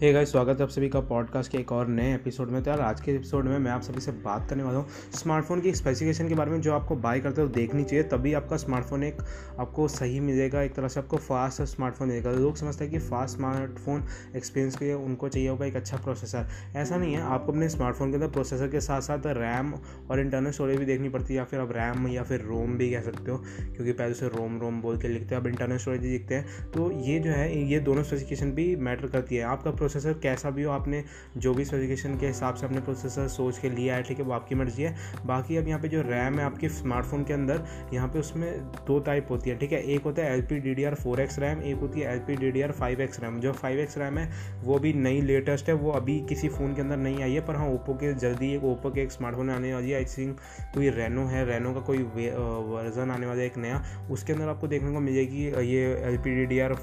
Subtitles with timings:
[0.00, 2.70] Hey guys स्वागत है आप सभी का पॉडकास्ट के एक और नए एपिसोड में। तो
[2.70, 5.72] यार, आज के एपिसोड में मैं आप सभी से बात करने वाला हूँ। स्मार्टफ़ोन की
[5.72, 9.16] स्पेसिफिकेशन के बारे में जो आपको बाय करते हो, देखनी चाहिए, तभी आपका स्मार्टफ़ोन एक
[9.60, 13.36] आपको सही मिलेगा। एक तरह से आपको फास्ट स्मार्टफ़ोन मिलेगा। लोग समझते हैं कि फास्ट
[13.36, 14.04] स्मार्टफ़ोन
[14.36, 16.46] एक्सपीरियंस के लिए उनको चाहिए होगा एक अच्छा प्रोसेसर
[16.76, 19.72] ऐसा नहीं है। आपको अपने स्मार्टफ़ोन के अंदर प्रोसेसर के साथ साथ रैम
[20.10, 22.90] और इंटरनल स्टोरेज भी देखनी पड़ती है, या फिर आप रैम या फिर रोम भी
[22.90, 26.00] कह सकते हो, क्योंकि पहले से रोम रोम बोल के लिखते हैं, अब इंटरनल स्टोरेज
[26.00, 29.70] भी लिखते हैं। तो ये जो है, ये दोनों स्पेसिफिकेशन भी मैटर करती है। आपका
[29.90, 31.02] प्रोसेसर कैसा भी हो, आपने
[31.36, 34.32] जो भी स्पेसिफिकेशन के हिसाब से अपने प्रोसेसर सोच के लिया है, ठीक है, वो
[34.32, 34.94] आपकी मर्ज़ी है।
[35.26, 38.50] बाकी अब यहाँ पे जो रैम है आपके स्मार्टफ़ोन के अंदर, यहाँ पे उसमें
[38.86, 41.20] दो टाइप होती है, ठीक है। एक होता है L P D D R four
[41.20, 43.78] X RAM एक होती है L P D D R five X RAM जो फाइव
[43.80, 44.28] एक्स रैम है,
[44.64, 47.56] वो भी नई लेटेस्ट है, वो अभी किसी फ़ोन के अंदर नहीं आई है, पर
[47.56, 50.40] हाँ ओप्पो के जल्दी एक ओप्पो के एक स्मार्टफ़ोन आने वाली है। आई थिंक
[50.74, 54.68] कोई रेनो है रेनो का कोई वर्जन आने वाला है, एक नया। उसके अंदर आपको
[54.68, 56.74] देखने को मिलेगी ये L P D D R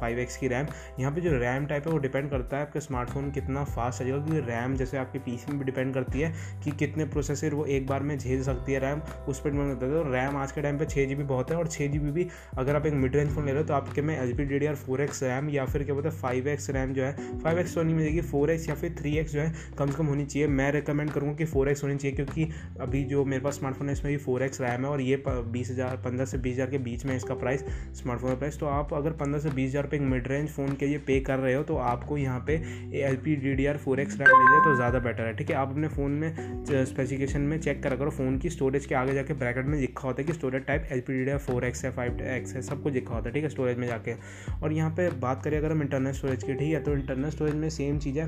[0.00, 0.66] five X की रैम
[0.98, 4.18] यहाँ पे जो रैम टाइप है, वो डिपेंड करता है आपके स्मार्टफ़ोन कितना फास्ट चलेगा
[4.18, 6.32] क्योंकि रैम जैसे आपके पीसी में भी डिपेंड करती है
[6.64, 9.86] कि कितने प्रोसेसर वो एक बार में झेल सकती है रैम उस पर डिपेंड करता
[9.86, 12.26] है। तो रैम आज के टाइम पर छः जी बहुत है और छः जी भी
[12.58, 14.58] अगर आप एक मिड रेंज फ़ोन ले रहे हो तो आपके में L P D
[14.58, 17.38] D R four X RAM या फिर क्या बोलते हैं फाइव एक्स रैम जो है
[17.40, 19.96] फाइव एक्स तो नहीं मिलेगी फोर एक्स या फिर थ्री एक्स जो है कम से
[19.98, 22.48] कम होनी चाहिए। मैं रिकमेंड करूँगा कि फोर एक्स होनी चाहिए क्योंकि
[22.80, 25.70] अभी जो मेरे पास स्मार्टफ़ोन है, इसमें भी फोर एक्स रैम है और ये बीस
[25.70, 28.94] हज़ार, पंद्रह से बीस हज़ार के बीच में इसका प्राइस स्मार्टफ़ोन का प्राइस तो आप
[28.94, 31.62] अगर पंद्रह से बीस हज़ार एक मिड रेंज फ़ोन के लिए पे कर रहे हो
[31.64, 32.54] तो आपको यहाँ पे
[33.00, 35.50] L P D D R four X RAM मिल जाए तो ज़्यादा बेटर है, ठीक
[35.50, 35.56] है?
[35.56, 39.34] आप अपने फ़ोन में स्पेसिफिकेशन में चेक करा करो फ़ोन की स्टोरेज के आगे जाके
[39.34, 41.84] ब्रैकेट में लिखा होता है कि storage type L P D D R four X
[41.84, 44.14] है फाइव एक्स है सब कुछ लिखा होता है, ठीक है स्टोरेज में जाके।
[44.62, 46.82] और यहाँ पर बात करें अगर हम इंटरनल स्टोरेज की, ठीक है?
[46.82, 48.26] तो इंटरनल स्टोरेज में सेम चीज़ है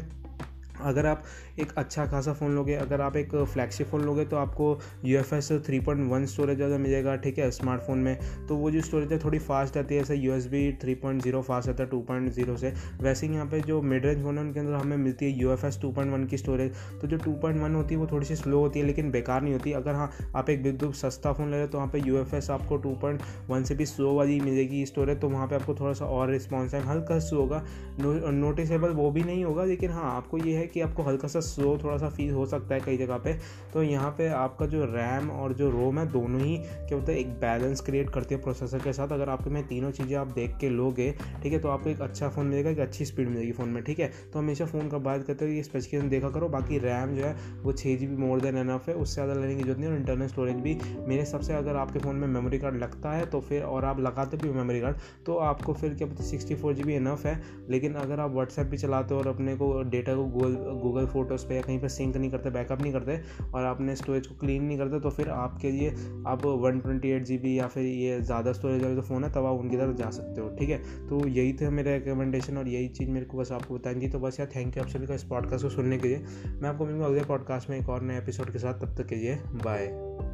[0.81, 1.23] अगर आप
[1.59, 5.35] एक अच्छा खासा फ़ोन लोगे, अगर आप एक फ्लैगशिप फ़ोन लोगे तो आपको U F
[5.35, 9.13] S three point one storage अगर मिलेगा, ठीक है स्मार्टफ़ोन में। तो वो जो स्टोरेज
[9.13, 11.89] है, थोड़ी फास्ट आती है, जैसे U S B three point zero fast आता है
[11.91, 14.75] टू पॉइंट ज़ीरो से। वैसे ही यहाँ पे जो मिड रेंज फ़ोन है, उनके अंदर
[14.75, 17.61] हमें मिलती है U F S two point one की स्टोरेज तो जो टू पॉइंट
[17.61, 20.11] वन होती है, वो थोड़ी सी स्लो होती है, लेकिन बेकार नहीं होती। अगर हाँ
[20.37, 22.77] आप एक बिल्कुल सस्ता फ़ोन ले रहे हो तो वहाँ पर यू एफ़ एस आपको
[22.77, 26.07] टू पॉइंट वन से भी स्लो वाली मिलेगी स्टोरेज तो वहाँ पर आपको थोड़ा सा
[26.07, 27.65] और रिस्पॉन्स टाइम हल्का स्लो होगा।
[27.99, 31.77] नोटिसेबल वो भी नहीं होगा, लेकिन हाँ आपको ये है कि आपको हल्का सा स्लो
[31.85, 33.33] थोड़ा सा फील हो सकता है कई जगह पे।
[33.73, 37.19] तो यहाँ पे आपका जो रैम और जो रोम है, दोनों ही क्या होता है,
[37.19, 40.57] एक बैलेंस क्रिएट करती है प्रोसेसर के साथ। अगर आपके में तीनों चीज़ें आप देख
[40.61, 41.11] के लोगे,
[41.43, 44.01] ठीक है तो आपको एक अच्छा फ़ोन मिलेगा, एक अच्छी स्पीड मिलेगी फ़ोन में, ठीक
[44.01, 44.11] है?
[44.33, 47.35] तो हमेशा फ़ोन का बात करते हो ये स्पेसिफिकेशन देखा करो। बाकी रैम जो है,
[47.63, 49.97] वो छः G B more than enough है। उससे ज़्यादा लेने की ज़रूरत नहीं और
[49.97, 53.41] इंटरनल स्टोरेज भी मेरे हिसाब से अगर आपके फ़ोन में मेमोरी कार्ड लगता है तो
[53.41, 54.97] फिर और आप लगाते भी मेमोरी कार्ड
[55.27, 57.41] तो आपको फिर क्या पता sixty four G B enough है।
[57.71, 61.47] लेकिन अगर आप व्हाट्सएप भी चलाते हो और अपने को डेटा को गूगल गूगल फ़ोटोज़
[61.47, 63.19] पे या कहीं पे सिंक नहीं करते, बैकअप नहीं करते
[63.55, 65.91] और आपने स्टोरेज को क्लीन नहीं करते तो फिर आपके लिए
[66.27, 69.31] आप one twenty eight G B या फिर ये ज़्यादा स्टोरेज वाले जो फ़ोन है,
[69.33, 70.79] तब आप उनकी तरफ़ जा सकते हो, ठीक है?
[71.09, 74.19] तो यही थे मेरे रिकमेंडेशन और यही चीज़ मेरे को बस आपको बताएँ थी तो
[74.19, 76.87] बस यार थैंक यू आप सभी का इस पॉडकास्ट को सुनने के लिए। मैं आपको
[76.87, 80.26] मिलूँगा अगले पॉडकास्ट में एक और नए एपिसोड के साथ, तब तक के लिए बाय